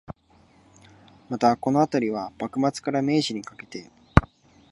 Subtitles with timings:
[1.29, 3.91] また、このあたりは、幕末から明治にかけて